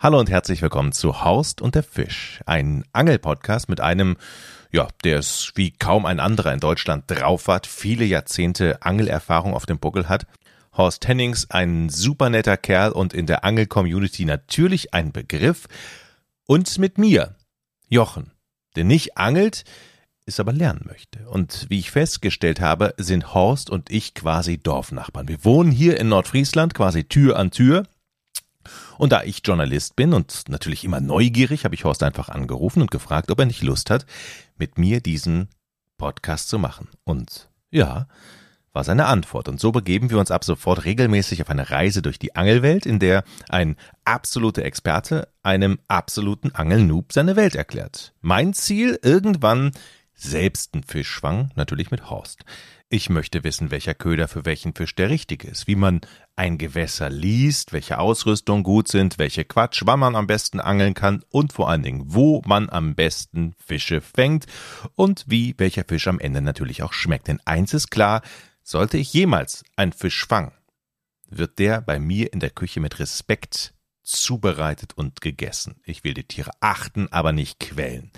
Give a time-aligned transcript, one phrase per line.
[0.00, 4.16] Hallo und herzlich willkommen zu Horst und der Fisch, ein Angelpodcast mit einem,
[4.70, 9.66] ja, der es wie kaum ein anderer in Deutschland drauf hat, viele Jahrzehnte Angelerfahrung auf
[9.66, 10.28] dem Buckel hat.
[10.72, 15.66] Horst Hennings, ein super netter Kerl und in der Angel-Community natürlich ein Begriff.
[16.46, 17.34] Und mit mir,
[17.88, 18.30] Jochen,
[18.76, 19.64] der nicht angelt,
[20.26, 21.28] es aber lernen möchte.
[21.28, 25.26] Und wie ich festgestellt habe, sind Horst und ich quasi Dorfnachbarn.
[25.26, 27.82] Wir wohnen hier in Nordfriesland quasi Tür an Tür
[28.98, 32.90] und da ich Journalist bin und natürlich immer neugierig, habe ich Horst einfach angerufen und
[32.90, 34.06] gefragt, ob er nicht Lust hat,
[34.56, 35.48] mit mir diesen
[35.96, 36.88] Podcast zu machen.
[37.04, 38.06] Und ja,
[38.72, 39.48] war seine Antwort.
[39.48, 42.98] Und so begeben wir uns ab sofort regelmäßig auf eine Reise durch die Angelwelt, in
[42.98, 48.14] der ein absoluter Experte einem absoluten Angelnoob seine Welt erklärt.
[48.20, 49.72] Mein Ziel, irgendwann
[50.14, 52.44] selbst einen Fisch fangen, natürlich mit Horst.
[52.90, 56.00] Ich möchte wissen, welcher Köder für welchen Fisch der richtige ist, wie man
[56.36, 61.22] ein Gewässer liest, welche Ausrüstung gut sind, welche Quatsch, wann man am besten angeln kann
[61.28, 64.46] und vor allen Dingen, wo man am besten Fische fängt
[64.94, 67.28] und wie welcher Fisch am Ende natürlich auch schmeckt.
[67.28, 68.22] Denn eins ist klar,
[68.62, 70.52] sollte ich jemals einen Fisch fangen,
[71.28, 75.82] wird der bei mir in der Küche mit Respekt zubereitet und gegessen.
[75.84, 78.10] Ich will die Tiere achten, aber nicht quälen.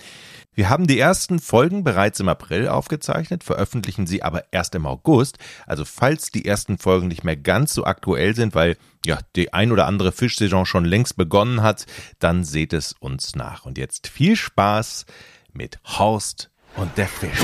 [0.53, 5.39] Wir haben die ersten Folgen bereits im April aufgezeichnet, veröffentlichen sie aber erst im August.
[5.67, 9.71] Also falls die ersten Folgen nicht mehr ganz so aktuell sind, weil ja die ein
[9.71, 11.87] oder andere Fischsaison schon längst begonnen hat,
[12.19, 13.65] dann seht es uns nach.
[13.65, 15.07] Und jetzt viel Spaß
[15.53, 17.41] mit Horst und der Fisch.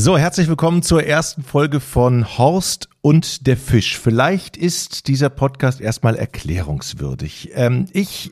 [0.00, 3.98] So, herzlich willkommen zur ersten Folge von Horst und der Fisch.
[3.98, 7.50] Vielleicht ist dieser Podcast erstmal erklärungswürdig.
[7.54, 8.30] Ähm, ich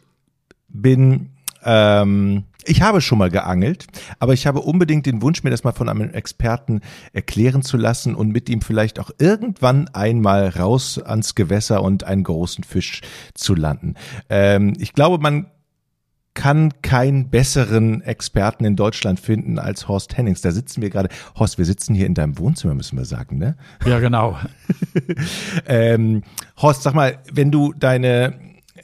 [0.69, 1.31] bin,
[1.65, 3.89] ähm, ich habe schon mal geangelt,
[4.21, 8.15] aber ich habe unbedingt den Wunsch, mir das mal von einem Experten erklären zu lassen
[8.15, 13.01] und mit ihm vielleicht auch irgendwann einmal raus ans Gewässer und einen großen Fisch
[13.35, 13.97] zu landen.
[14.29, 15.47] Ähm, ich glaube, man
[16.37, 20.43] kann keinen besseren Experten in Deutschland finden als Horst Hennings.
[20.43, 21.09] Da sitzen wir gerade.
[21.37, 23.57] Horst, wir sitzen hier in deinem Wohnzimmer, müssen wir sagen, ne?
[23.85, 24.37] Ja, genau.
[25.67, 26.23] ähm,
[26.59, 28.35] Horst, sag mal, wenn du deine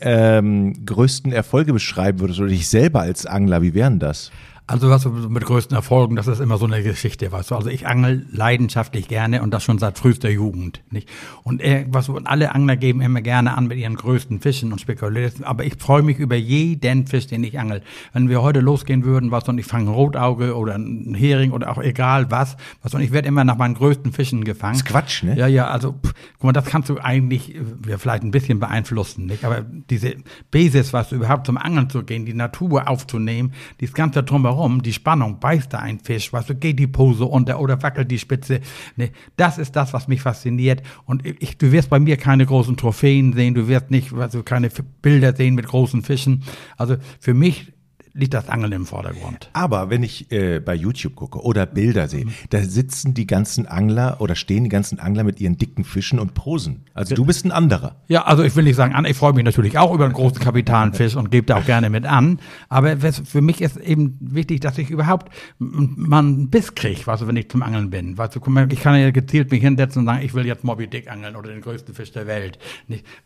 [0.01, 4.33] ähm, größten Erfolge beschreiben würdest oder dich selber als Angler, wie wären das?
[4.69, 7.57] Also was mit größten Erfolgen, das ist immer so eine Geschichte, weißt du.
[7.57, 11.09] Also ich angel leidenschaftlich gerne und das schon seit frühester Jugend, nicht?
[11.43, 14.81] Und äh, was und alle Angler geben immer gerne an mit ihren größten Fischen und
[14.81, 15.43] spekulieren.
[15.43, 17.83] Aber ich freue mich über jeden Fisch, den ich angel.
[18.13, 21.69] Wenn wir heute losgehen würden, was und ich fange ein Rotauge oder ein Hering oder
[21.71, 24.75] auch egal was, was und ich werde immer nach meinen größten Fischen gefangen.
[24.75, 25.37] Das ist Quatsch, ne?
[25.37, 25.67] Ja, ja.
[25.67, 27.57] Also pff, guck mal, das kannst du eigentlich
[27.89, 29.45] ja, vielleicht ein bisschen beeinflussen, nicht?
[29.45, 30.15] Aber diese
[30.53, 34.93] Basis, was überhaupt zum Angeln zu gehen, die Natur aufzunehmen, dieses ganze drumherum warum, die
[34.93, 38.61] Spannung, beißt da ein Fisch, weißt du, geht die Pose unter oder wackelt die Spitze.
[38.97, 40.83] Ne, das ist das, was mich fasziniert.
[41.05, 44.71] Und ich, du wirst bei mir keine großen Trophäen sehen, du wirst nicht, also keine
[45.01, 46.45] Bilder sehen mit großen Fischen.
[46.77, 47.73] Also für mich
[48.15, 49.49] liegt das Angeln im Vordergrund.
[49.53, 52.33] Aber wenn ich äh, bei YouTube gucke oder Bilder sehe, mhm.
[52.51, 56.35] da sitzen die ganzen Angler oder stehen die ganzen Angler mit ihren dicken Fischen und
[56.35, 56.85] posen.
[56.95, 57.97] Also du bist ein anderer.
[58.09, 60.93] Ja, also ich will nicht sagen, ich freue mich natürlich auch über einen großen kapitalen
[60.93, 62.39] Fisch und gebe da auch gerne mit an.
[62.69, 67.27] Aber für mich ist eben wichtig, dass ich überhaupt mal einen Biss kriege, weißt du,
[67.27, 68.19] wenn ich zum Angeln bin.
[68.19, 71.11] Weißt du, ich kann ja gezielt mich hinsetzen und sagen, ich will jetzt Moby Dick
[71.11, 72.59] angeln oder den größten Fisch der Welt.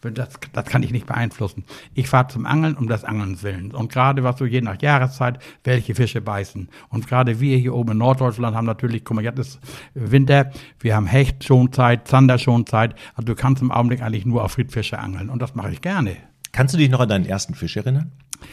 [0.03, 1.65] Das, das kann ich nicht beeinflussen.
[1.95, 3.73] Ich fahre zum Angeln um des Angelns willen.
[3.73, 6.69] Und gerade was du je nach nach Jahreszeit, welche Fische beißen.
[6.89, 9.61] Und gerade wir hier oben in Norddeutschland haben natürlich, guck mal, jetzt ist
[9.95, 10.51] Winter,
[10.81, 12.95] wir haben Hecht Schonzeit, Zander Schonzeit.
[13.15, 16.17] Also du kannst im Augenblick eigentlich nur auf Friedfische angeln und das mache ich gerne.
[16.53, 18.13] Kannst du dich noch an deinen ersten Fisch erinnern?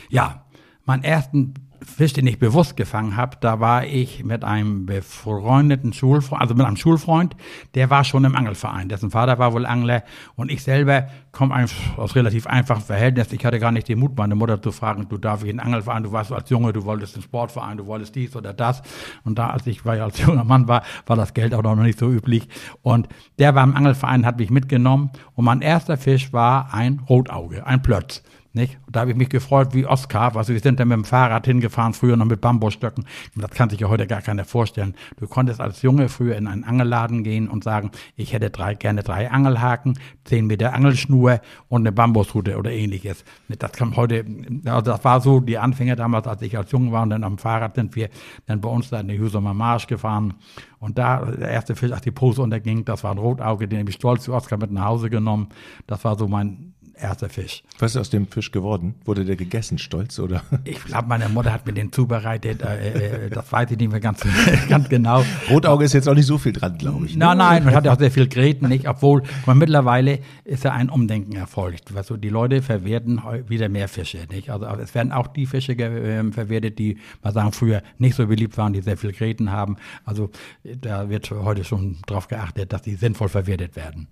[0.09, 0.45] Ja,
[0.85, 1.53] meinen ersten
[1.85, 6.65] Fisch, den ich bewusst gefangen habe, da war ich mit einem befreundeten Schulfreund, also mit
[6.65, 7.35] einem Schulfreund,
[7.75, 8.89] der war schon im Angelverein.
[8.89, 10.03] Dessen Vater war wohl Angler
[10.35, 11.65] und ich selber komme
[11.97, 13.35] aus relativ einfachen Verhältnissen.
[13.35, 15.65] Ich hatte gar nicht den Mut, meine Mutter zu fragen, du darfst ich in den
[15.65, 18.81] Angelverein, du warst als Junge, du wolltest einen Sportverein, du wolltest dies oder das.
[19.23, 21.99] Und da, als ich, ich als junger Mann war, war das Geld auch noch nicht
[21.99, 22.47] so üblich.
[22.81, 23.07] Und
[23.39, 27.81] der war im Angelverein, hat mich mitgenommen und mein erster Fisch war ein Rotauge, ein
[27.81, 28.23] Plötz.
[28.55, 28.77] Nicht?
[28.91, 30.35] Da habe ich mich gefreut wie Oskar.
[30.35, 33.05] Also wir sind dann mit dem Fahrrad hingefahren, früher noch mit Bambusstöcken.
[33.35, 34.93] Das kann sich ja heute gar keiner vorstellen.
[35.17, 39.01] Du konntest als Junge früher in einen Angelladen gehen und sagen, ich hätte drei, gerne
[39.01, 43.25] drei Angelhaken, zehn Meter Angelschnur und eine Bambusrute oder ähnliches.
[43.49, 44.23] Das kam heute,
[44.65, 47.39] also das war so die Anfänge damals, als ich als Junge war und dann am
[47.39, 48.09] Fahrrad sind wir
[48.45, 50.35] dann bei uns da in die Hüsumer Marsch gefahren.
[50.77, 53.89] Und da, der erste Fisch, als die Pose unterging, das war ein Rotauge, den habe
[53.89, 55.47] ich stolz zu Oskar mit nach Hause genommen.
[55.87, 57.63] Das war so mein erster Fisch.
[57.79, 58.95] Was ist aus dem Fisch geworden?
[59.05, 60.43] Wurde der gegessen, stolz, oder?
[60.63, 62.61] Ich glaube, meine Mutter hat mir den zubereitet.
[62.61, 64.21] Äh, äh, das weiß ich nicht mehr ganz,
[64.69, 65.23] ganz genau.
[65.49, 67.13] Rotauge ist jetzt auch nicht so viel dran, glaube ich.
[67.13, 67.25] Ne?
[67.25, 68.87] Nein, nein, man hat ja auch sehr viel Gräten, nicht?
[68.87, 71.95] Obwohl, man, mittlerweile ist ja ein Umdenken erfolgt.
[71.95, 74.49] Also die Leute verwerten wieder mehr Fische, nicht?
[74.49, 78.57] Also es werden auch die Fische äh, verwertet, die, mal sagen, früher nicht so beliebt
[78.57, 79.77] waren, die sehr viel Gräten haben.
[80.05, 80.29] Also
[80.63, 84.07] da wird heute schon darauf geachtet, dass die sinnvoll verwertet werden.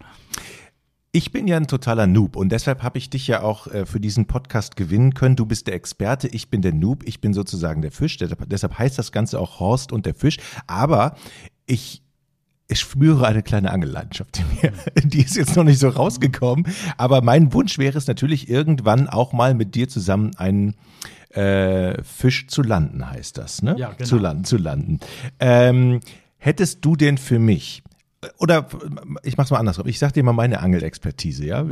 [1.14, 4.00] Ich bin ja ein totaler Noob und deshalb habe ich dich ja auch äh, für
[4.00, 5.36] diesen Podcast gewinnen können.
[5.36, 8.16] Du bist der Experte, ich bin der Noob, ich bin sozusagen der Fisch.
[8.16, 10.38] Deshalb, deshalb heißt das Ganze auch Horst und der Fisch.
[10.68, 11.16] Aber
[11.66, 12.02] ich
[12.70, 14.74] ich spüre eine kleine Angellandschaft in mir.
[15.04, 16.66] Die ist jetzt noch nicht so rausgekommen.
[16.96, 20.76] Aber mein Wunsch wäre es natürlich irgendwann auch mal mit dir zusammen einen
[21.32, 23.76] äh, Fisch zu landen, heißt das, ne?
[23.78, 24.08] Ja, genau.
[24.08, 25.00] Zu landen, zu landen.
[25.40, 26.00] Ähm,
[26.38, 27.84] hättest du denn für mich
[28.38, 28.68] oder
[29.24, 29.88] ich mach's mal andersrum.
[29.88, 31.66] Ich sag dir mal meine Angelexpertise, ja.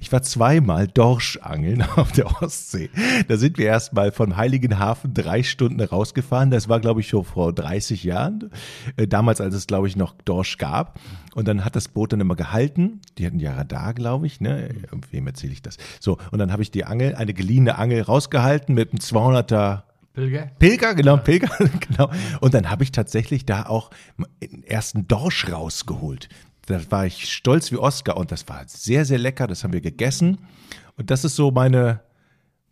[0.00, 2.90] Ich war zweimal Dorschangeln auf der Ostsee.
[3.28, 6.50] Da sind wir erst mal von Heiligenhafen drei Stunden rausgefahren.
[6.50, 8.50] Das war, glaube ich, schon vor 30 Jahren.
[8.96, 10.98] Äh, damals, als es, glaube ich, noch Dorsch gab.
[11.34, 13.00] Und dann hat das Boot dann immer gehalten.
[13.18, 14.70] Die hatten ja Radar, glaube ich, ne?
[15.12, 15.76] Wem erzähle ich das?
[16.00, 16.18] So.
[16.32, 19.82] Und dann habe ich die Angel, eine geliehene Angel rausgehalten mit einem 200er
[20.12, 20.50] Pilger?
[20.58, 21.48] Pilger, genau, Pilger,
[21.88, 22.10] genau.
[22.40, 23.90] Und dann habe ich tatsächlich da auch
[24.42, 26.28] den ersten Dorsch rausgeholt.
[26.66, 29.46] Da war ich stolz wie Oscar und das war sehr, sehr lecker.
[29.46, 30.38] Das haben wir gegessen.
[30.96, 32.00] Und das ist so meine,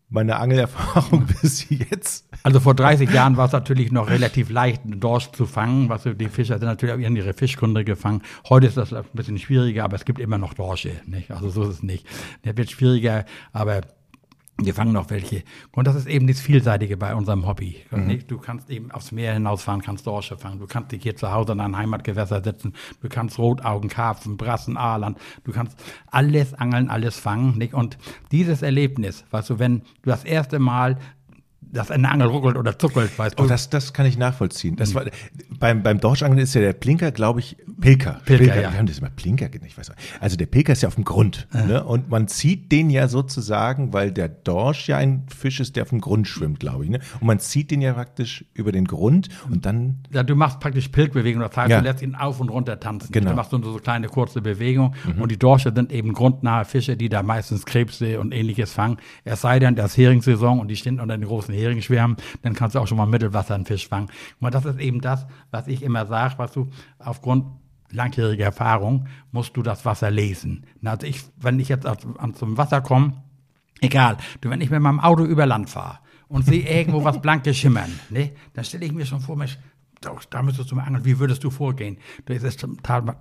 [0.09, 2.29] meine Angelerfahrung bis jetzt.
[2.43, 5.89] Also vor 30 Jahren war es natürlich noch relativ leicht, einen Dorsch zu fangen.
[5.89, 8.23] Was die Fischer sind natürlich auch in ihre Fischkunde gefangen.
[8.49, 10.93] Heute ist das ein bisschen schwieriger, aber es gibt immer noch Dorsche.
[11.07, 11.31] Nicht?
[11.31, 12.07] Also so ist es nicht.
[12.45, 13.81] Der wird schwieriger, aber
[14.65, 15.43] wir fangen noch welche.
[15.73, 17.77] Und das ist eben das Vielseitige bei unserem Hobby.
[17.91, 18.27] Mhm.
[18.27, 20.59] Du kannst eben aufs Meer hinausfahren, kannst Dorsche fangen.
[20.59, 22.75] Du kannst dich hier zu Hause an ein Heimatgewässer setzen.
[23.03, 25.19] Du kannst Rotaugen, Karpfen, Brassen, Aaland.
[25.45, 25.79] Du kannst
[26.11, 27.59] alles angeln, alles fangen.
[27.59, 27.75] Nicht?
[27.75, 27.99] Und
[28.33, 30.99] dieses Erlebnis, weißt du, wenn du das erste Mal
[31.73, 33.45] dass eine Angel ruckelt oder zuckelt, weißt du.
[33.45, 34.77] Oh, das, das kann ich nachvollziehen.
[34.77, 35.05] Das war,
[35.59, 38.21] beim, beim Dorschangeln ist ja der Plinker, glaube ich, Pilker.
[38.25, 38.73] Pilker, Pilker ja.
[38.73, 40.01] Wir haben das immer Plinker genannt, ich weiß nicht.
[40.21, 41.49] Also der Pilker ist ja auf dem Grund.
[41.55, 41.65] Ja.
[41.65, 41.85] Ne?
[41.85, 45.91] Und man zieht den ja sozusagen, weil der Dorsch ja ein Fisch ist, der auf
[45.91, 46.91] dem Grund schwimmt, glaube ich.
[46.91, 47.01] Ne?
[47.21, 50.01] Und man zieht den ja praktisch über den Grund und dann.
[50.13, 51.81] Ja, du machst praktisch Pilkbewegung, das heißt, ja.
[51.81, 53.13] du lässt ihn auf und runter tanzen.
[53.13, 53.31] Genau.
[53.31, 54.95] Du machst nur so kleine kurze Bewegung.
[55.05, 55.23] Mhm.
[55.23, 58.99] Und die Dorsche sind eben grundnahe Fische, die da meistens Krebse und ähnliches fangen.
[59.25, 62.81] Es sei denn, das Heringssaison und die stehen unter den großen Heringsschwärmen dann kannst du
[62.81, 64.09] auch schon mal Mittelwasser einen Fisch fangen.
[64.41, 66.69] Und das ist eben das, was ich immer sage, was du
[66.99, 67.45] aufgrund
[67.93, 70.67] langjähriger Erfahrung musst du das Wasser lesen.
[70.85, 71.87] Also ich, wenn ich jetzt
[72.35, 73.23] zum Wasser komme,
[73.81, 75.99] egal, du, wenn ich mit meinem Auto über Land fahre
[76.29, 79.59] und sehe irgendwo was Blankes schimmern, ne, dann stelle ich mir schon vor, Mensch,
[80.01, 81.99] da müsstest du mal angeln, wie würdest du vorgehen?
[82.25, 82.57] Da ist es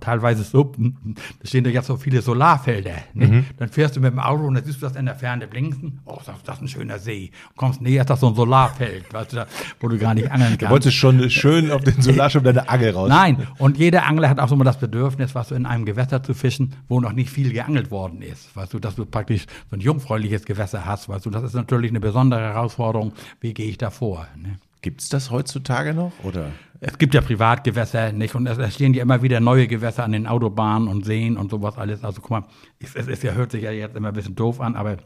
[0.00, 2.94] teilweise so, da stehen da jetzt so viele Solarfelder.
[3.12, 3.26] Ne?
[3.26, 3.46] Mhm.
[3.58, 6.00] Dann fährst du mit dem Auto und dann siehst du das in der Ferne blinken.
[6.06, 7.32] Oh, das, das ist ein schöner See.
[7.56, 9.46] Kommst näher, ist das so ein Solarfeld, weißt du,
[9.78, 10.62] wo du gar nicht angeln kannst.
[10.62, 13.10] Du wolltest schon schön auf den Solarschirm deine Angel raus.
[13.10, 16.22] Nein, und jeder Angler hat auch so mal das Bedürfnis, was du in einem Gewässer
[16.22, 18.56] zu fischen, wo noch nicht viel geangelt worden ist.
[18.56, 21.10] Weißt du, dass du praktisch so ein jungfräuliches Gewässer hast.
[21.10, 23.12] Weißt du, das ist natürlich eine besondere Herausforderung.
[23.40, 24.26] Wie gehe ich da vor?
[24.34, 24.56] Ne?
[24.82, 26.12] Gibt es das heutzutage noch?
[26.24, 26.52] Oder?
[26.80, 28.34] Es gibt ja Privatgewässer, nicht?
[28.34, 31.76] Und es entstehen ja immer wieder neue Gewässer an den Autobahnen und Seen und sowas
[31.76, 32.02] alles.
[32.02, 32.44] Also guck mal,
[32.78, 34.96] es, es, es hört sich ja jetzt immer ein bisschen doof an, aber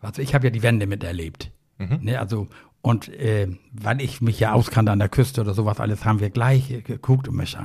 [0.00, 1.50] also ich habe ja die Wende miterlebt.
[1.78, 1.98] Mhm.
[2.02, 2.18] Ne?
[2.18, 2.48] Also,
[2.82, 6.30] und äh, weil ich mich ja auskannte an der Küste oder sowas alles, haben wir
[6.30, 7.56] gleich geguckt und mich,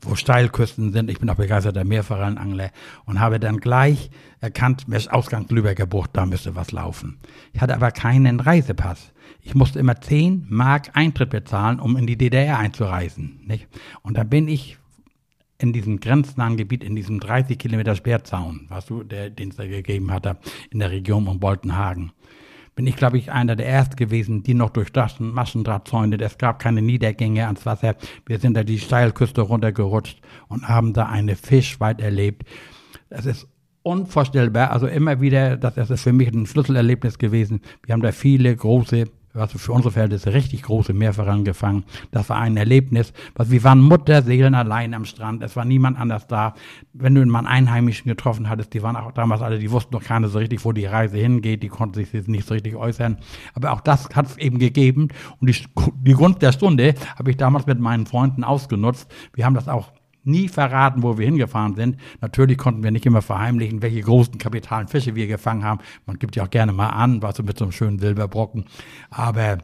[0.00, 1.10] wo Steilküsten sind.
[1.10, 2.70] Ich bin auch begeisterter Meerforellenangler
[3.04, 4.10] und habe dann gleich
[4.40, 7.18] erkannt, Mensch, Ausgang Lübecker Bucht, da müsste was laufen.
[7.52, 9.12] Ich hatte aber keinen Reisepass.
[9.42, 13.40] Ich musste immer 10 Mark Eintritt bezahlen, um in die DDR einzureisen.
[13.46, 13.68] Nicht?
[14.00, 14.78] Und da bin ich
[15.58, 19.66] in diesem grenznahen Gebiet, in diesem 30 Kilometer Sperrzaun, was du, der, den es da
[19.66, 20.36] gegeben hatte,
[20.70, 22.12] in der Region um Boltenhagen,
[22.76, 26.58] bin ich, glaube ich, einer der Ersten gewesen, die noch durch das Maschendrahtzäune, es gab
[26.58, 27.96] keine Niedergänge ans Wasser.
[28.26, 32.44] Wir sind da die Steilküste runtergerutscht und haben da eine Fischweit erlebt.
[33.08, 33.48] Es ist
[33.82, 37.62] unvorstellbar, also immer wieder, das ist für mich ein Schlüsselerlebnis gewesen.
[37.84, 41.84] Wir haben da viele große also für unsere Verhältnisse richtig große Meerforellen gefangen.
[42.10, 43.12] Das war ein Erlebnis.
[43.34, 45.42] Was, wir waren Mutterseelen allein am Strand.
[45.42, 46.54] Es war niemand anders da.
[46.92, 50.02] Wenn du mal einen Einheimischen getroffen hattest, die waren auch damals alle, die wussten noch
[50.02, 51.62] keine so richtig, wo die Reise hingeht.
[51.62, 53.18] Die konnten sich nicht so richtig äußern.
[53.54, 55.08] Aber auch das hat es eben gegeben.
[55.40, 55.56] Und die,
[56.02, 59.12] die Gunst der Stunde habe ich damals mit meinen Freunden ausgenutzt.
[59.34, 59.92] Wir haben das auch
[60.26, 61.96] nie verraten, wo wir hingefahren sind.
[62.20, 65.80] Natürlich konnten wir nicht immer verheimlichen, welche großen kapitalen Fische wir gefangen haben.
[66.04, 68.66] Man gibt ja auch gerne mal an, was mit so einem schönen Silberbrocken.
[69.10, 69.58] Aber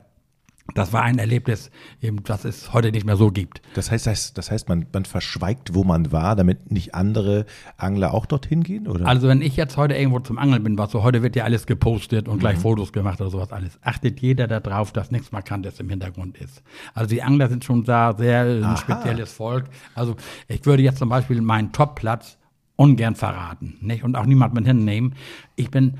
[0.75, 3.61] das war ein Erlebnis, eben, das es heute nicht mehr so gibt.
[3.75, 8.15] Das heißt, das, das heißt man, man verschweigt, wo man war, damit nicht andere Angler
[8.15, 9.07] auch dorthin gehen, oder?
[9.07, 11.67] Also wenn ich jetzt heute irgendwo zum Angeln bin, was so heute wird ja alles
[11.67, 12.63] gepostet und gleich mhm.
[12.63, 16.63] Fotos gemacht oder sowas alles, achtet jeder darauf, dass nichts Markantes im Hintergrund ist.
[16.95, 18.77] Also die Angler sind schon da sehr ein Aha.
[18.77, 19.67] spezielles Volk.
[19.95, 20.17] Also
[20.49, 22.39] ich würde jetzt zum Beispiel meinen Topplatz
[22.77, 24.05] ungern verraten, nicht?
[24.05, 25.15] Und auch niemand mit hinnehmen.
[25.57, 25.99] Ich bin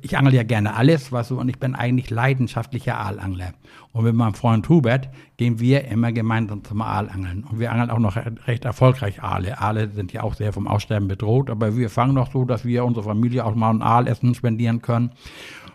[0.00, 3.52] ich angel ja gerne alles, was so, und ich bin eigentlich leidenschaftlicher Aalangler.
[3.92, 7.44] Und mit meinem Freund Hubert gehen wir immer gemeinsam zum Aalangeln.
[7.44, 9.60] Und wir angeln auch noch recht erfolgreich Aale.
[9.60, 12.84] Aale sind ja auch sehr vom Aussterben bedroht, aber wir fangen noch so, dass wir
[12.84, 15.10] unsere Familie auch mal ein Aalessen spendieren können.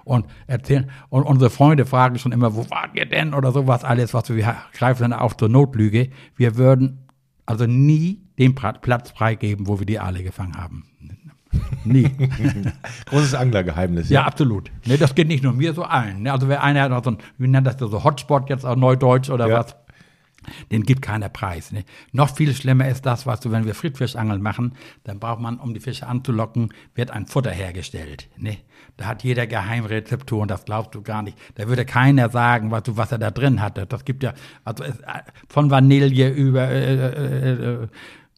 [0.06, 3.34] Und erzählen, und unsere Freunde fragen schon immer, wo wart ihr denn?
[3.34, 6.10] Oder sowas alles, was wir greifen dann auf zur Notlüge.
[6.38, 7.10] Wir würden
[7.46, 10.86] also nie den Platz freigeben, wo wir die Aale gefangen haben.
[11.88, 12.12] Nie.
[13.06, 14.10] Großes Anglergeheimnis.
[14.10, 14.72] Ja, ja absolut.
[14.86, 16.24] Ne, das geht nicht nur mir, so allen.
[16.24, 19.30] Ne, also wer einer hat so ein, wie nennt das so Hotspot jetzt auf Neudeutsch
[19.30, 19.60] oder ja.
[19.60, 19.76] was,
[20.72, 21.72] den gibt keiner Preis.
[21.72, 21.84] Ne?
[22.12, 25.74] Noch viel schlimmer ist das, was du, wenn wir Friedfischangeln machen, dann braucht man, um
[25.74, 28.30] die Fische anzulocken, wird ein Futter hergestellt.
[28.38, 28.58] Ne?
[28.98, 31.38] Da hat jeder Geheimrezeptur und das glaubst du gar nicht.
[31.56, 33.86] Da würde keiner sagen, was, du, was er da drin hatte.
[33.86, 34.84] Das gibt ja also
[35.50, 37.88] von Vanille über äh, äh, äh,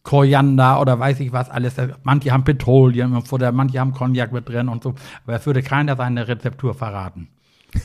[0.02, 1.74] Koriander oder weiß ich was alles.
[2.02, 4.94] Manche haben Petroleum oder manche haben Cognac mit drin und so.
[5.24, 7.28] Aber es würde keiner seine Rezeptur verraten.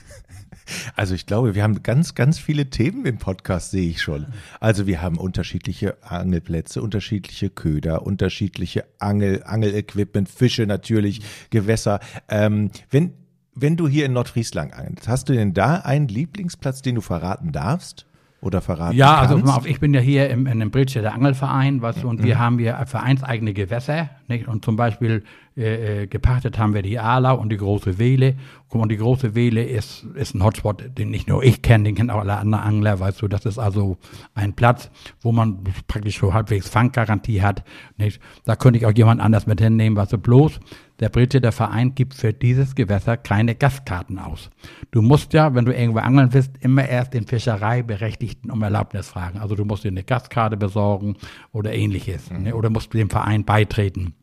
[0.96, 4.26] Also ich glaube, wir haben ganz, ganz viele Themen im Podcast, sehe ich schon.
[4.60, 12.00] Also wir haben unterschiedliche Angelplätze, unterschiedliche Köder, unterschiedliche Angel, Angelequipment, Fische natürlich, Gewässer.
[12.30, 13.14] Ähm, wenn,
[13.54, 17.52] wenn du hier in Nordfriesland angelst, hast du denn da einen Lieblingsplatz, den du verraten
[17.52, 18.08] darfst?
[18.46, 19.66] Oder verraten Ja, also kannst?
[19.66, 22.24] ich bin ja hier im, in dem Bridge Angelverein, was, und mhm.
[22.24, 24.48] wir haben hier vereinseigene Gewässer, nicht?
[24.48, 25.24] Und zum Beispiel
[25.58, 28.36] äh, äh, gepachtet haben wir die Ala und die große Wehle.
[28.68, 32.10] Und die große Wehle ist, ist ein Hotspot, den nicht nur ich kenne, den kennen
[32.10, 33.98] auch alle anderen Angler, weißt du, das ist also
[34.34, 37.64] ein Platz, wo man praktisch so halbwegs Fanggarantie hat.
[37.96, 38.20] Nicht?
[38.44, 40.60] Da könnte ich auch jemand anders mit hinnehmen, was du bloß.
[41.00, 44.50] Der Brite, der Verein gibt für dieses Gewässer keine Gastkarten aus.
[44.92, 49.40] Du musst ja, wenn du irgendwo angeln willst, immer erst den Fischereiberechtigten um Erlaubnis fragen.
[49.40, 51.16] Also du musst dir eine Gastkarte besorgen
[51.54, 52.30] oder ähnliches.
[52.30, 52.44] Mhm.
[52.44, 52.56] Ne?
[52.56, 54.16] Oder musst dem Verein beitreten.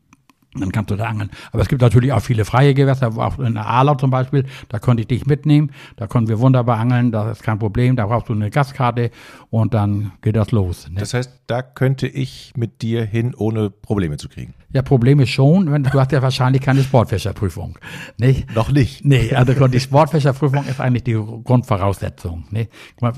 [0.55, 1.31] Dann kannst du da angeln.
[1.51, 4.79] Aber es gibt natürlich auch viele freie Gewässer, auch in der Aarlau zum Beispiel, da
[4.79, 8.29] konnte ich dich mitnehmen, da konnten wir wunderbar angeln, das ist kein Problem, da brauchst
[8.29, 9.11] du eine Gastkarte
[9.49, 10.89] und dann geht das los.
[10.91, 11.01] Ne?
[11.01, 14.55] Das heißt, da könnte ich mit dir hin, ohne Probleme zu kriegen.
[14.75, 17.79] Ja, Problem ist schon, wenn, du hast ja wahrscheinlich keine Sportfächerprüfung.
[18.17, 18.55] Nicht?
[18.55, 19.05] Noch nicht.
[19.05, 22.45] Nee, also die Sportfächerprüfung ist eigentlich die Grundvoraussetzung.
[22.51, 22.71] Nicht?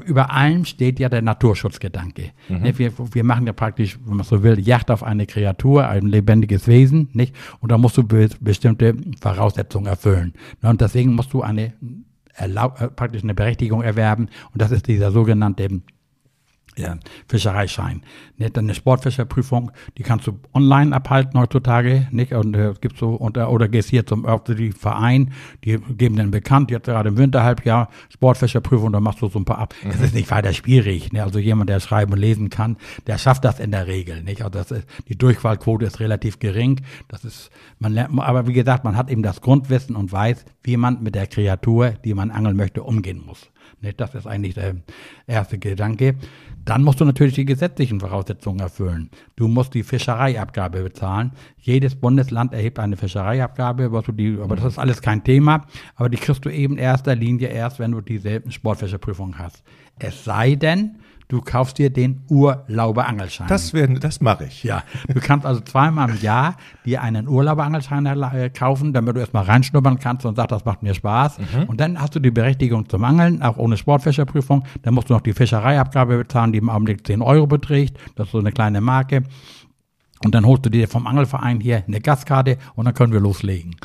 [0.04, 2.32] Über allem steht ja der Naturschutzgedanke.
[2.48, 2.78] Mhm.
[2.78, 6.66] Wir, wir machen ja praktisch, wenn man so will, Yacht auf eine Kreatur, ein lebendiges
[6.66, 7.08] Wesen.
[7.12, 7.24] Nicht?
[7.61, 10.35] Und da musst du be bestimmte Voraussetzungen erfüllen.
[10.62, 11.73] Und deswegen musst du eine
[12.37, 12.49] äh,
[12.97, 14.28] praktisch eine Berechtigung erwerben.
[14.52, 15.69] Und das ist dieser sogenannte
[16.76, 16.97] ja,
[17.28, 18.02] Fischereischein.
[18.37, 18.59] Nicht?
[18.59, 22.33] Eine Sportfischerprüfung, die kannst du online abhalten heutzutage, nicht?
[22.33, 25.33] Und äh, gibt's so oder, oder gehst hier zum örtlichen Verein,
[25.64, 29.59] die geben dann bekannt, jetzt gerade im Winterhalbjahr Sportfischerprüfung, dann machst du so ein paar
[29.59, 29.75] ab.
[29.88, 30.04] Es mhm.
[30.04, 31.23] ist nicht weiter schwierig, ne?
[31.23, 32.76] Also jemand, der schreiben und lesen kann,
[33.07, 34.43] der schafft das in der Regel, nicht?
[34.43, 36.81] Also das ist, die Durchfallquote ist relativ gering.
[37.09, 40.76] Das ist, man lernt, aber wie gesagt, man hat eben das Grundwissen und weiß, wie
[40.76, 43.50] man mit der Kreatur, die man angeln möchte, umgehen muss.
[43.84, 44.00] Nicht?
[44.00, 44.76] Das ist eigentlich der
[45.26, 46.16] erste Gedanke.
[46.64, 49.10] Dann musst du natürlich die gesetzlichen Voraussetzungen erfüllen.
[49.36, 51.32] Du musst die Fischereiabgabe bezahlen.
[51.58, 55.66] Jedes Bundesland erhebt eine Fischereiabgabe, aber, die, aber das ist alles kein Thema.
[55.94, 59.62] Aber die kriegst du eben erster Linie erst, wenn du diese Sportfischerprüfung hast.
[59.98, 60.96] Es sei denn,
[61.28, 63.49] Du kaufst dir den Urlauberangelschein.
[63.49, 64.62] Das, werden, das mache ich.
[64.62, 69.45] Ja, du kannst also zweimal im Jahr dir einen Urlauberangelschein äh, kaufen, damit du erstmal
[69.45, 71.38] reinschnuppern kannst und sagst, das macht mir Spaß.
[71.38, 71.64] Mhm.
[71.64, 74.64] Und dann hast du die Berechtigung zum Angeln, auch ohne Sportfischerprüfung.
[74.83, 77.99] Dann musst du noch die Fischereiabgabe bezahlen, die im Augenblick 10 Euro beträgt.
[78.16, 79.23] Das ist so eine kleine Marke.
[80.25, 83.76] Und dann holst du dir vom Angelverein hier eine Gastkarte und dann können wir loslegen.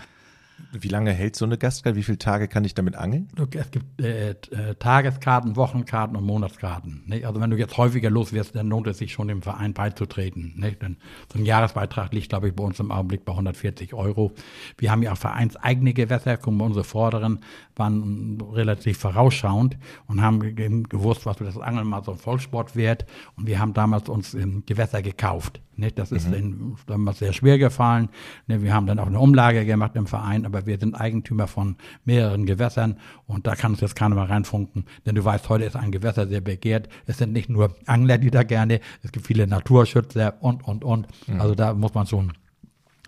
[0.72, 1.96] Wie lange hält so eine Gastgeil?
[1.96, 3.28] Wie viele Tage kann ich damit angeln?
[3.36, 4.36] Es gibt äh, äh,
[4.78, 7.04] Tageskarten, Wochenkarten und Monatskarten.
[7.08, 7.26] Nicht?
[7.26, 10.54] Also wenn du jetzt häufiger los wirst, dann lohnt es sich schon dem Verein beizutreten.
[10.58, 10.82] Nicht?
[10.82, 10.98] Denn
[11.34, 14.32] so ein Jahresbeitrag liegt, glaube ich, bei uns im Augenblick bei 140 Euro.
[14.78, 16.38] Wir haben ja auch vereinseigene Gewässer.
[16.38, 17.40] Gucken unsere Vorderen
[17.76, 20.40] waren relativ vorausschauend und haben
[20.88, 23.06] gewusst, was das Angeln mal so ein Volkssport wird.
[23.36, 25.62] Und wir haben damals uns ähm, Gewässer gekauft.
[25.80, 25.98] Nicht?
[25.98, 26.76] Das ist mhm.
[26.88, 28.10] damals sehr schwer gefallen.
[28.48, 31.76] Wir haben dann auch eine Umlage gemacht im Verein, aber wir sind Eigentümer von
[32.06, 32.98] mehreren Gewässern
[33.28, 36.28] und da kann uns jetzt keiner mal reinfunken, denn du weißt, heute ist ein Gewässer
[36.28, 36.90] sehr begehrt.
[37.06, 41.08] Es sind nicht nur Angler, die da gerne, es gibt viele Naturschützer und, und, und.
[41.28, 41.42] Mhm.
[41.42, 42.34] Also da muss man schon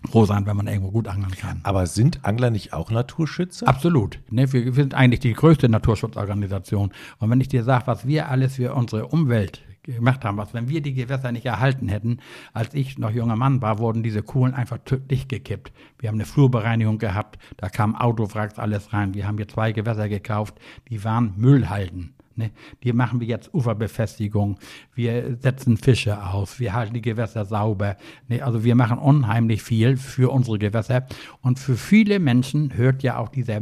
[0.09, 1.59] froh sein, wenn man irgendwo gut angeln kann.
[1.63, 3.67] Aber sind Angler nicht auch Naturschützer?
[3.67, 4.19] Absolut.
[4.29, 6.91] Ne, wir sind eigentlich die größte Naturschutzorganisation.
[7.19, 10.69] Und wenn ich dir sage, was wir alles für unsere Umwelt gemacht haben, was wenn
[10.69, 12.19] wir die Gewässer nicht erhalten hätten,
[12.53, 15.71] als ich noch junger Mann war, wurden diese Kuhlen einfach dicht gekippt.
[15.99, 19.13] Wir haben eine Flurbereinigung gehabt, da kam Autowracks alles rein.
[19.13, 20.55] Wir haben hier zwei Gewässer gekauft,
[20.89, 22.13] die waren Müllhalden.
[22.35, 22.51] Ne?
[22.83, 24.57] Die machen wir jetzt Uferbefestigung,
[24.93, 27.97] wir setzen Fische aus, wir halten die Gewässer sauber.
[28.27, 28.41] Ne?
[28.41, 31.05] Also wir machen unheimlich viel für unsere Gewässer.
[31.41, 33.61] Und für viele Menschen hört ja auch dieser,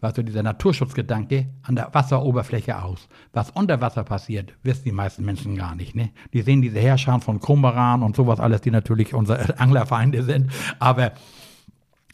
[0.00, 3.08] was so dieser Naturschutzgedanke an der Wasseroberfläche aus.
[3.32, 5.94] Was unter Wasser passiert, wissen die meisten Menschen gar nicht.
[5.94, 6.10] Ne?
[6.32, 10.50] Die sehen diese Herrscher von Krummeran und sowas alles, die natürlich unsere Anglerfeinde sind.
[10.78, 11.12] Aber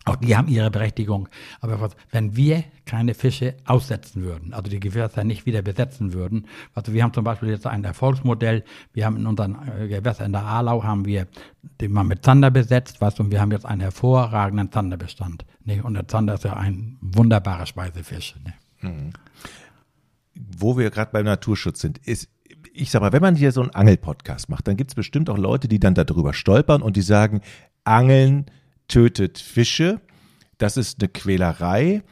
[0.05, 1.29] auch die haben ihre Berechtigung.
[1.61, 6.47] Aber was, wenn wir keine Fische aussetzen würden, also die Gewässer nicht wieder besetzen würden,
[6.75, 10.33] also wir haben zum Beispiel jetzt ein Erfolgsmodell, wir haben in unseren äh, Gewässern in
[10.33, 11.27] der Aarlau haben wir
[11.81, 15.47] den mal mit Zander besetzt, du, und wir haben jetzt einen hervorragenden Zanderbestand.
[15.65, 15.83] Ne?
[15.83, 18.35] Und der Zander ist ja ein wunderbarer Speisefisch.
[18.45, 18.91] Ne?
[18.91, 19.13] Mhm.
[20.35, 22.29] Wo wir gerade beim Naturschutz sind, ist,
[22.75, 25.39] ich sag mal, wenn man hier so einen Angelpodcast macht, dann gibt es bestimmt auch
[25.39, 27.41] Leute, die dann darüber stolpern und die sagen,
[27.85, 28.47] Angeln
[28.89, 30.01] tötet Fische.
[30.59, 32.03] Das ist eine Quälerei,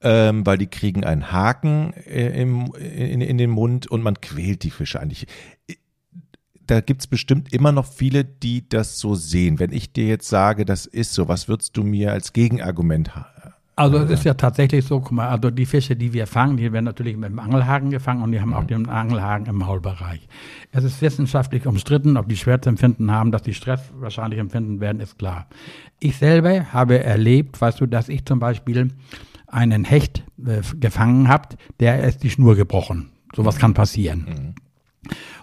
[0.00, 4.62] ähm, weil die kriegen einen Haken äh, im, in, in den Mund und man quält
[4.62, 5.26] die Fische eigentlich.
[6.66, 9.58] Da gibt es bestimmt immer noch viele, die das so sehen.
[9.58, 13.33] Wenn ich dir jetzt sage, das ist so, was würdest du mir als Gegenargument haben?
[13.76, 16.72] Also es ist ja tatsächlich so, guck mal, also die Fische, die wir fangen, die
[16.72, 20.28] werden natürlich mit dem Angelhaken gefangen und die haben auch den Angelhaken im Maulbereich.
[20.70, 24.80] Es ist wissenschaftlich umstritten, ob die schwer zu empfinden haben, dass die Stress wahrscheinlich empfinden
[24.80, 25.48] werden, ist klar.
[25.98, 28.92] Ich selber habe erlebt, weißt du, dass ich zum Beispiel
[29.48, 33.10] einen Hecht äh, gefangen habe, der ist die Schnur gebrochen.
[33.34, 34.26] Sowas kann passieren.
[34.28, 34.63] Mhm.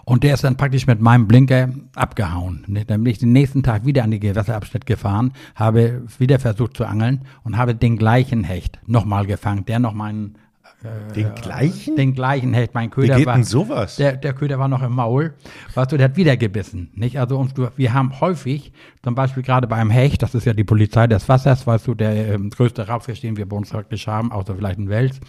[0.04, 2.64] Und der ist dann praktisch mit meinem Blinker abgehauen.
[2.68, 6.84] Dann bin ich den nächsten Tag wieder an die Gewässerabschnitt gefahren, habe wieder versucht zu
[6.84, 10.36] angeln und habe den gleichen Hecht nochmal gefangen, der noch meinen
[10.84, 11.96] äh, den gleichen?
[11.96, 12.74] Den gleichen Hecht.
[12.74, 13.96] Mein Köder Wie geht war, denn sowas?
[13.96, 15.34] Der, der Köder war noch im Maul.
[15.74, 16.90] Weißt du, der hat wieder gebissen.
[16.94, 17.18] Nicht?
[17.18, 21.06] Also uns, wir haben häufig, zum Beispiel gerade beim Hecht, das ist ja die Polizei
[21.06, 24.56] des Wassers, weißt du, der ähm, größte Raubfisch, den wir bei uns praktisch haben, außer
[24.56, 25.20] vielleicht ein Wels,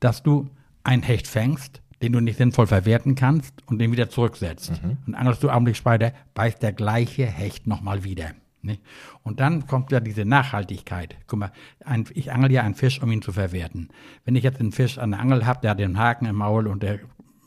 [0.00, 0.48] dass du
[0.82, 4.82] ein Hecht fängst den du nicht sinnvoll verwerten kannst und den wieder zurücksetzt.
[4.82, 4.98] Mhm.
[5.06, 8.32] Und angelst du Augenblick später, beißt der gleiche Hecht nochmal wieder.
[8.62, 8.78] Ne?
[9.22, 11.16] Und dann kommt ja diese Nachhaltigkeit.
[11.26, 11.52] Guck mal,
[11.84, 13.88] ein, ich angel ja einen Fisch, um ihn zu verwerten.
[14.24, 16.66] Wenn ich jetzt einen Fisch an der Angel habe, der hat den Haken im Maul
[16.66, 17.00] und der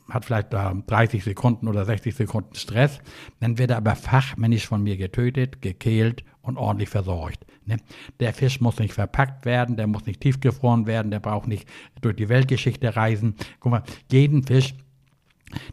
[0.08, 3.00] hat vielleicht da 30 Sekunden oder 60 Sekunden Stress,
[3.40, 7.46] dann wird er aber fachmännisch von mir getötet, gekehlt und ordentlich versorgt.
[7.66, 7.76] Ne?
[8.18, 11.68] Der Fisch muss nicht verpackt werden, der muss nicht tiefgefroren werden, der braucht nicht
[12.00, 13.36] durch die Weltgeschichte reisen.
[13.60, 14.74] Guck mal, jeden Fisch,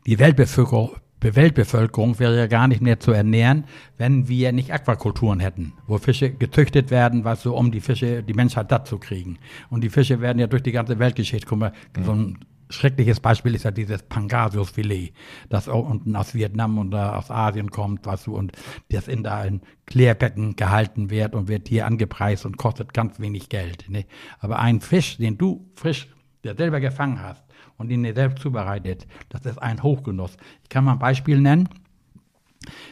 [0.06, 3.64] die Weltbevölkerung, Weltbevölkerung wäre ja gar nicht mehr zu ernähren,
[3.98, 8.34] wenn wir nicht Aquakulturen hätten, wo Fische gezüchtet werden, was so um die Fische, die
[8.36, 9.40] Menschheit dazu kriegen.
[9.72, 12.04] Und die Fische werden ja durch die ganze Weltgeschichte, guck mal, mhm.
[12.04, 12.38] so ein
[12.70, 15.14] schreckliches Beispiel ist ja dieses Pangasiusfilet,
[15.50, 18.52] das auch unten aus Vietnam und aus Asien kommt, was du, und
[18.90, 23.50] das in da in Klärbecken gehalten wird und wird hier angepreist und kostet ganz wenig
[23.50, 23.90] Geld.
[23.90, 24.06] Ne?
[24.40, 26.08] Aber ein Fisch, den du frisch,
[26.44, 27.44] der selber gefangen hast
[27.78, 30.38] und den dir selbst zubereitet, das ist ein Hochgenuss.
[30.64, 31.70] Ich kann mal ein Beispiel nennen.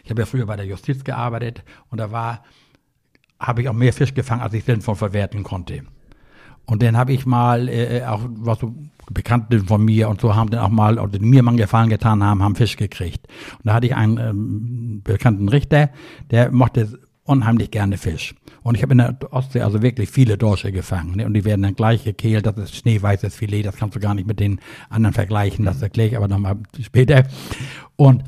[0.04, 2.44] Ich habe ja früher bei der Justiz gearbeitet und da war,
[3.40, 5.84] habe ich auch mehr Fisch gefangen, als ich sinnvoll verwerten konnte.
[6.66, 8.74] Und dann habe ich mal äh, äh, auch was so
[9.12, 12.24] Bekannte von mir und so haben dann auch mal, oder die mir mal Gefallen getan
[12.24, 13.28] haben, haben Fisch gekriegt.
[13.58, 15.90] Und da hatte ich einen ähm, bekannten Richter,
[16.32, 18.34] der mochte unheimlich gerne Fisch.
[18.64, 21.18] Und ich habe in der Ostsee also wirklich viele Dorsche gefangen.
[21.18, 21.26] Ne?
[21.26, 22.46] Und die werden dann gleich gekehlt.
[22.46, 23.64] Das ist schneeweißes Filet.
[23.64, 25.66] Das kannst du gar nicht mit den anderen vergleichen.
[25.66, 27.26] Das erkläre ich aber nochmal später.
[27.98, 28.24] Und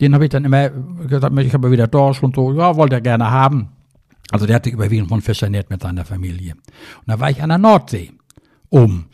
[0.00, 2.52] den habe ich dann immer gesagt, ich habe wieder Dorsch und so.
[2.52, 3.68] Ja, wollte er gerne haben.
[4.30, 6.54] Also der hat sich überwiegend von Fisch ernährt mit seiner Familie.
[6.54, 8.12] Und da war ich an der Nordsee,
[8.70, 9.06] oben,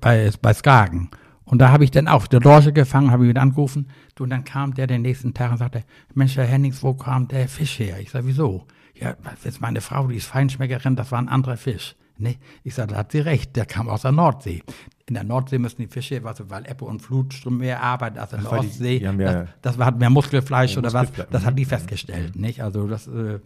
[0.00, 1.10] bei, bei Skagen.
[1.44, 3.88] Und da habe ich dann auch der Dorsche gefangen, habe ich wieder angerufen.
[4.14, 7.28] Du, und dann kam der den nächsten Tag und sagte, Mensch, Herr Hennings, wo kam
[7.28, 7.98] der Fisch her?
[8.00, 8.66] Ich sage, wieso?
[8.94, 11.96] Ja, das ist meine Frau, die ist Feinschmeckerin, das war ein anderer Fisch.
[12.16, 12.36] Ne?
[12.62, 14.62] Ich sage, da hat sie recht, der kam aus der Nordsee.
[15.06, 18.42] In der Nordsee müssen die Fische, was, weil Ebbe und Flutstrom mehr arbeiten als in
[18.42, 19.00] der Ostsee.
[19.00, 22.36] Die, die ja das, das hat mehr Muskelfleisch oder was, das hat die festgestellt.
[22.36, 22.62] Nicht?
[22.62, 23.06] Also das...
[23.08, 23.40] Äh,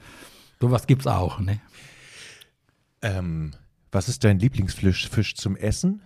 [0.61, 1.61] Sowas gibt's auch, ne?
[3.03, 3.53] Ähm,
[3.92, 6.03] was ist dein Lieblingsfisch Fisch zum Essen?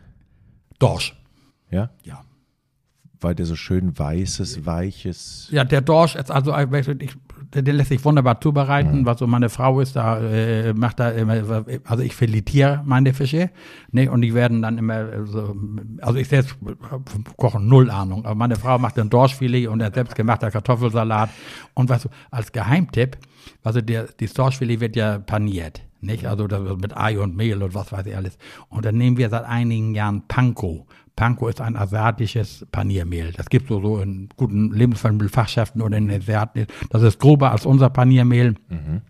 [0.78, 1.16] Dorsch.
[1.70, 1.90] Ja?
[2.04, 2.24] Ja.
[3.22, 5.48] Weil der so schön weißes, weiches.
[5.50, 6.54] Ja, der Dorsch also,
[6.98, 7.16] ich,
[7.54, 9.00] der, der lässt sich wunderbar zubereiten.
[9.00, 9.06] Mhm.
[9.06, 13.50] Was so meine Frau ist, da äh, macht da immer, also ich filetiere meine Fische,
[13.90, 15.54] ne, und die werden dann immer so,
[16.00, 16.56] also ich selbst
[17.36, 21.30] koche null Ahnung, aber meine Frau macht dann Dorschfilet und der selbstgemachter Kartoffelsalat.
[21.74, 23.18] Und was als Geheimtipp,
[23.62, 25.82] also der, das Dorschfilet wird ja paniert.
[26.00, 26.26] Nicht?
[26.26, 26.48] Also
[26.80, 28.36] mit Ei und Mehl und was weiß ich alles.
[28.68, 30.86] Und dann nehmen wir seit einigen Jahren Panko.
[31.16, 33.32] Panko ist ein asiatisches Paniermehl.
[33.32, 36.66] Das gibt es so, so in guten Lebensmittelfachschaften oder in den Asiaten.
[36.90, 38.54] Das ist grober als unser Paniermehl.
[38.68, 39.02] Mhm.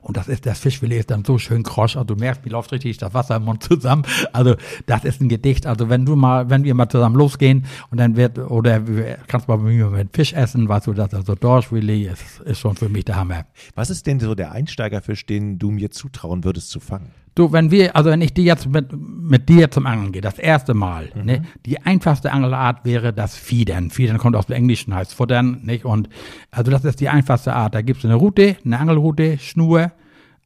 [0.00, 2.72] Und das ist, das Fischfilet ist dann so schön krosch, also du merkst, wie läuft
[2.72, 4.04] richtig das Wasser im Mund zusammen.
[4.32, 4.54] Also
[4.86, 5.66] das ist ein Gedicht.
[5.66, 8.80] Also wenn du mal, wenn wir mal zusammen losgehen und dann wird, oder
[9.26, 13.04] kannst mal mit Fisch essen, weißt du, das also Dorschfilet ist, ist schon für mich
[13.04, 13.46] der Hammer.
[13.74, 17.10] Was ist denn so der Einsteigerfisch, den du mir zutrauen würdest zu fangen?
[17.36, 20.38] Du, wenn wir, also wenn ich die jetzt mit, mit dir zum Angeln gehe, das
[20.38, 21.24] erste Mal, mhm.
[21.24, 23.90] ne, die einfachste Angelart wäre das Fiedern.
[23.90, 25.84] Fiedern kommt aus dem Englischen, heißt Futtern, nicht?
[25.84, 26.08] Und,
[26.50, 27.74] also das ist die einfachste Art.
[27.74, 29.92] Da gibt's eine Route, eine Angelroute, Schnur,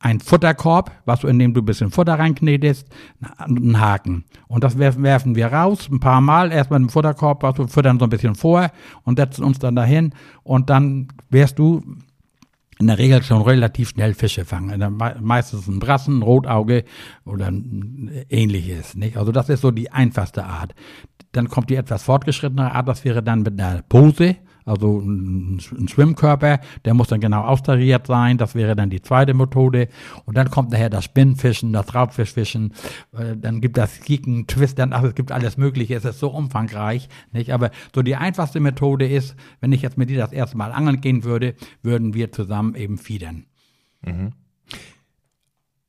[0.00, 2.88] ein Futterkorb, was du, in dem du ein bisschen Futter reinknetest,
[3.38, 4.24] einen Haken.
[4.48, 7.68] Und das werfen, werfen wir raus, ein paar Mal, erst mit dem Futterkorb, was wir
[7.68, 8.68] füttern so ein bisschen vor
[9.04, 11.84] und setzen uns dann dahin und dann wärst du
[12.80, 14.96] in der Regel schon relativ schnell Fische fangen.
[15.20, 16.84] Meistens ein Brassen, ein Rotauge
[17.24, 18.94] oder ähnliches.
[18.94, 19.16] Nicht?
[19.16, 20.74] Also das ist so die einfachste Art.
[21.32, 26.60] Dann kommt die etwas fortgeschrittene Art, das wäre dann mit einer Pose also ein, Schwimmkörper,
[26.84, 29.88] der muss dann genau austariert sein, das wäre dann die zweite Methode.
[30.24, 32.74] Und dann kommt nachher das Spinnfischen, das Raubfischfischen,
[33.12, 37.08] äh, dann gibt das Kicken, Twistern, ach, es gibt alles Mögliche, es ist so umfangreich,
[37.32, 37.52] nicht?
[37.52, 41.00] Aber so die einfachste Methode ist, wenn ich jetzt mit dir das erste Mal angeln
[41.00, 43.46] gehen würde, würden wir zusammen eben fiedern.
[44.02, 44.32] Mhm.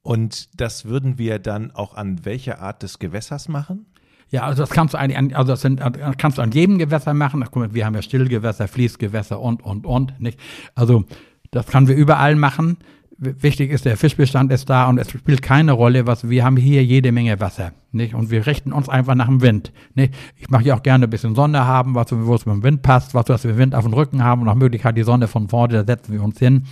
[0.01, 3.85] Und das würden wir dann auch an welcher Art des Gewässers machen?
[4.31, 5.81] Ja, also das kannst du eigentlich, an, also das sind,
[6.17, 7.43] kannst du an jedem Gewässer machen.
[7.43, 10.39] Guck mal, wir haben ja Stillgewässer, Fließgewässer und, und, und, nicht?
[10.73, 11.03] Also,
[11.51, 12.77] das können wir überall machen.
[13.17, 16.83] Wichtig ist, der Fischbestand ist da und es spielt keine Rolle, was wir haben hier
[16.83, 18.15] jede Menge Wasser, nicht?
[18.15, 20.13] Und wir richten uns einfach nach dem Wind, nicht?
[20.37, 22.81] Ich mache ja auch gerne ein bisschen Sonne haben, was wo es mit dem Wind
[22.81, 25.73] passt, was wir Wind auf dem Rücken haben und nach Möglichkeit die Sonne von vorne,
[25.73, 26.63] da setzen wir uns hin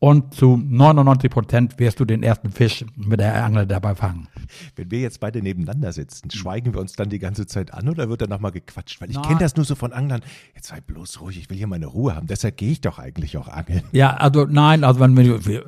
[0.00, 4.28] und zu 99 Prozent wirst du den ersten Fisch mit der Angel dabei fangen.
[4.74, 8.08] Wenn wir jetzt beide nebeneinander sitzen, schweigen wir uns dann die ganze Zeit an oder
[8.08, 9.00] wird dann nochmal gequatscht?
[9.00, 10.22] Weil ich kenne das nur so von Anglern.
[10.54, 12.26] Jetzt sei bloß ruhig, ich will hier meine Ruhe haben.
[12.26, 13.82] Deshalb gehe ich doch eigentlich auch angeln.
[13.92, 15.64] Ja, also nein, also wenn wir,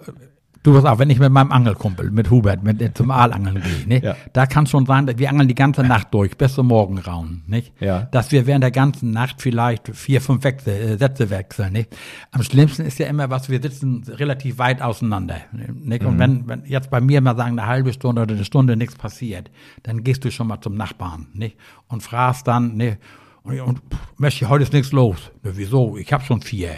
[0.62, 4.05] Du pass auf, wenn ich mit meinem Angelkumpel, mit Hubert, mit, zum Aalangeln gehe, ne?
[4.05, 4.16] Ja.
[4.33, 7.72] da kann schon sein, dass wir angeln die ganze Nacht durch, bis zum Morgengrauen, nicht?
[7.81, 8.03] Ja.
[8.03, 11.96] Dass wir während der ganzen Nacht vielleicht vier, fünf Wechsel, äh, Sätze wechseln, nicht?
[12.31, 16.05] Am schlimmsten ist ja immer, was wir sitzen relativ weit auseinander, nicht?
[16.05, 16.18] Und mhm.
[16.20, 19.51] wenn, wenn jetzt bei mir mal sagen, eine halbe Stunde oder eine Stunde nichts passiert,
[19.83, 21.57] dann gehst du schon mal zum Nachbarn, nicht?
[21.88, 22.98] Und fragst dann, ne?
[23.42, 23.81] Und, und
[24.18, 25.33] Messi, heute ist nichts los.
[25.42, 25.96] Ne, wieso?
[25.96, 26.77] Ich habe schon vier.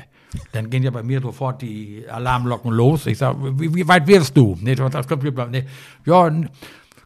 [0.53, 3.07] Dann gehen ja bei mir sofort die Alarmglocken los.
[3.07, 4.57] Ich sage, wie, wie, weit wirst du?
[4.61, 5.65] Nee, das kommt, nee.
[6.05, 6.31] Ja,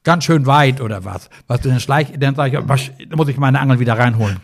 [0.03, 1.29] ganz schön weit oder was.
[1.47, 1.79] Was dann
[2.19, 4.39] dann sage ich, was, muss ich meine Angel wieder reinholen.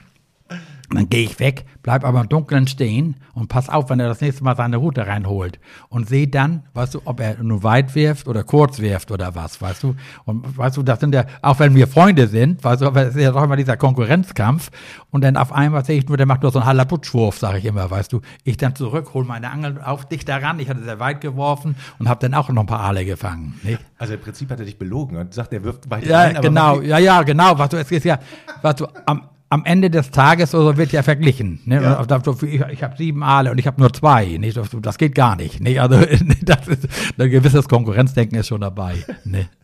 [0.94, 4.20] Dann gehe ich weg, bleib aber im Dunkeln stehen und pass auf, wenn er das
[4.20, 5.58] nächste Mal seine Route reinholt.
[5.88, 9.60] Und sehe dann, weißt du, ob er nur weit wirft oder kurz wirft oder was,
[9.60, 9.96] weißt du.
[10.24, 13.14] Und weißt du, das sind ja, auch wenn wir Freunde sind, weißt du, aber es
[13.14, 14.70] ist ja doch immer dieser Konkurrenzkampf.
[15.10, 17.64] Und dann auf einmal sehe ich nur, der macht nur so einen Halabutschwurf, sage ich
[17.64, 18.20] immer, weißt du.
[18.44, 20.58] Ich dann zurück, hole meine Angel auf dich daran.
[20.60, 23.60] Ich hatte sehr weit geworfen und habe dann auch noch ein paar Aale gefangen.
[23.62, 23.80] Nicht?
[23.98, 26.38] Also im Prinzip hat er dich belogen und sagt, er wirft weiter ja, rein.
[26.40, 27.58] Genau, ja, ja, genau.
[27.58, 28.18] Weißt du, es ist ja,
[28.62, 29.22] weißt du, am
[29.54, 31.60] am Ende des Tages oder wird ja verglichen.
[31.64, 31.80] Ne?
[31.80, 32.04] Ja.
[32.42, 34.36] Ich, ich habe sieben Aale und ich habe nur zwei.
[34.36, 34.58] Nicht?
[34.82, 35.60] Das geht gar nicht.
[35.60, 35.80] nicht?
[35.80, 36.00] Also
[36.42, 38.96] das ist, ein gewisses Konkurrenzdenken ist schon dabei.
[39.24, 39.48] Ne?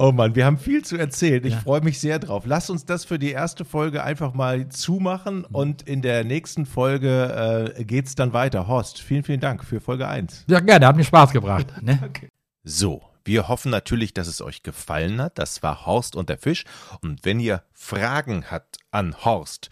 [0.00, 1.44] Oh Mann, wir haben viel zu erzählen.
[1.44, 1.58] Ich ja.
[1.58, 2.44] freue mich sehr drauf.
[2.46, 7.74] Lass uns das für die erste Folge einfach mal zumachen und in der nächsten Folge
[7.76, 8.68] äh, geht es dann weiter.
[8.68, 10.44] Horst, vielen, vielen Dank für Folge 1.
[10.48, 11.66] Ja, gerne, hat mir Spaß gebracht.
[11.82, 11.98] Ne?
[12.06, 12.28] okay.
[12.62, 15.38] So, wir hoffen natürlich, dass es euch gefallen hat.
[15.38, 16.64] Das war Horst und der Fisch.
[17.02, 19.68] Und wenn ihr Fragen habt an Horst,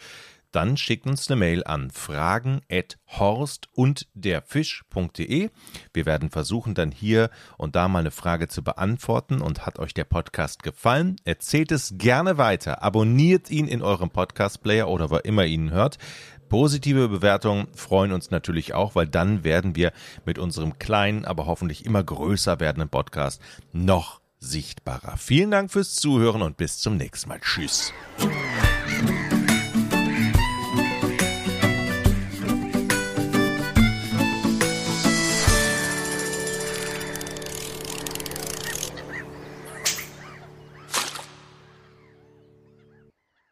[0.52, 5.50] dann schickt uns eine Mail an fragen@horst und derfisch.de.
[5.92, 9.92] Wir werden versuchen dann hier und da mal eine Frage zu beantworten und hat euch
[9.92, 11.16] der Podcast gefallen?
[11.24, 15.70] Erzählt es gerne weiter, abonniert ihn in eurem Podcast Player oder wo immer ihr ihn
[15.70, 15.98] hört.
[16.48, 19.92] Positive Bewertungen freuen uns natürlich auch, weil dann werden wir
[20.24, 23.40] mit unserem kleinen, aber hoffentlich immer größer werdenden Podcast
[23.72, 25.16] noch sichtbarer.
[25.16, 27.40] Vielen Dank fürs Zuhören und bis zum nächsten Mal.
[27.40, 27.92] Tschüss.